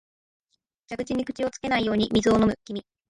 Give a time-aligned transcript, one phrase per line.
[0.87, 2.83] 蛇口に口をつけないように水を飲む君、